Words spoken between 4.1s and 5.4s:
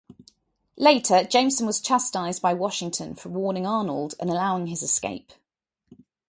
and allowing his escape.